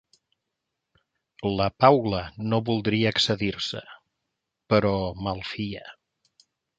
La 1.59 1.67
Paula 1.85 2.21
no 2.53 2.59
voldria 2.71 3.11
excedir-se, 3.17 3.83
però 4.75 4.95
malfia. 5.29 5.85